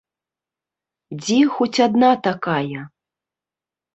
Дзе 1.25 1.37
хоць 1.57 1.81
адна 1.87 2.09
такая? 2.27 2.79